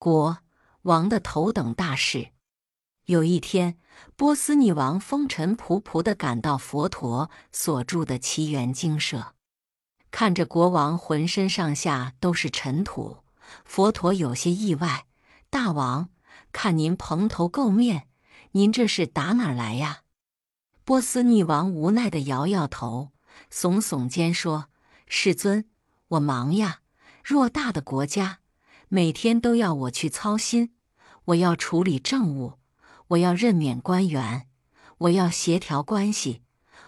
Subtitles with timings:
[0.00, 0.38] 国
[0.84, 2.30] 王的头等大事。
[3.04, 3.76] 有一天，
[4.16, 9.34] 波斯匿王风尘仆仆地赶到佛陀所住的奇缘精舍，
[10.10, 13.18] 看着国王浑身上下都是尘土，
[13.66, 15.04] 佛陀有些意外
[15.50, 16.08] ：“大王，
[16.50, 18.08] 看您蓬头垢面，
[18.52, 20.04] 您这是打哪儿来呀？”
[20.84, 23.10] 波斯匿王无奈地摇摇头，
[23.52, 24.70] 耸耸肩说
[25.06, 25.66] ：“世尊，
[26.08, 26.80] 我忙呀，
[27.22, 28.39] 偌大的国家，
[28.92, 30.74] 每天都要我去操心。
[31.26, 32.54] 我要处理政务，
[33.08, 34.48] 我要任免官员，
[34.98, 36.42] 我要协调关系，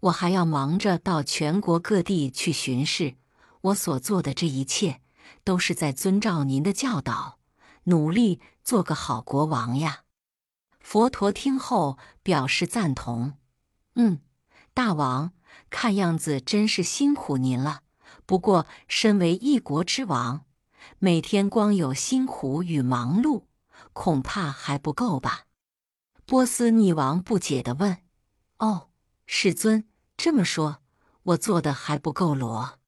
[0.00, 3.14] 我还要忙着到全国各地去巡视。
[3.62, 5.00] 我所做的这一切，
[5.42, 7.38] 都是在遵照您的教导，
[7.84, 10.02] 努力做个好国王呀。”
[10.80, 13.38] 佛陀听后表示赞同。
[13.94, 14.20] 嗯，
[14.74, 15.32] 大王，
[15.70, 17.80] 看样子真是辛苦您了。
[18.26, 20.44] 不过，身为一国之王，
[20.98, 23.44] 每天光有辛苦与忙碌，
[23.92, 25.44] 恐怕还不够吧？
[26.24, 27.98] 波斯匿王不解地问
[28.58, 28.88] ：“哦，
[29.26, 30.78] 世尊，这么说，
[31.22, 32.78] 我做的还不够罗？”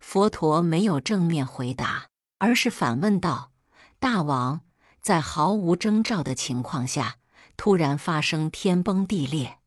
[0.00, 3.52] 佛陀没有正面回答，而是反问道
[3.98, 4.62] ：“大王，
[5.00, 7.16] 在毫无征兆的情况下，
[7.56, 9.58] 突然发生天崩地裂。”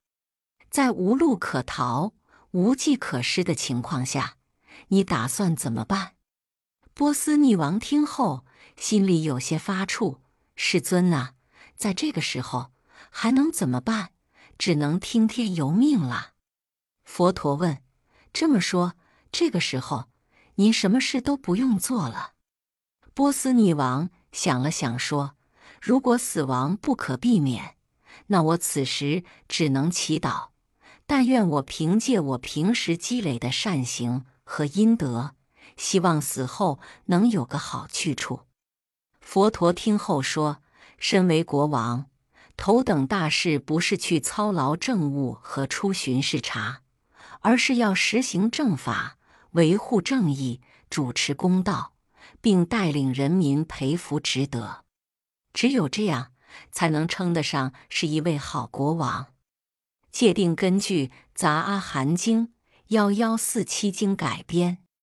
[0.69, 2.13] 在无路可逃、
[2.51, 4.35] 无计可施的情况下，
[4.89, 6.16] 你打算怎么办？
[6.97, 8.43] 波斯匿王听后
[8.75, 10.17] 心里有些发怵。
[10.55, 11.33] 世尊呐，
[11.75, 12.71] 在这个时候
[13.11, 14.09] 还能怎么办？
[14.57, 16.31] 只能听天由命了。
[17.05, 17.83] 佛陀问
[18.33, 18.93] ：“这么说，
[19.31, 20.05] 这个时候
[20.55, 22.31] 您什么事都不用做了？”
[23.13, 25.35] 波斯匿王想了想说
[25.79, 27.75] ：“如果死亡不可避免，
[28.25, 30.47] 那我此时只能祈祷。”
[31.05, 35.35] 但愿我凭借我平时积累的善行和阴德，
[35.77, 38.41] 希望死后能有个好去处。
[39.21, 40.61] 佛陀听后说
[40.97, 42.09] ：“身为国王，
[42.55, 46.81] 头等大事不是去操劳政务和出巡视察，
[47.41, 49.17] 而是要实行正法，
[49.51, 51.93] 维护正义，主持公道，
[52.41, 54.83] 并带领人民培福值德。
[55.53, 56.31] 只有这样，
[56.71, 59.27] 才能称得上是一位好国王。”
[60.09, 62.47] 界定根据《杂阿含经》
[62.87, 64.79] 幺幺四七经改编。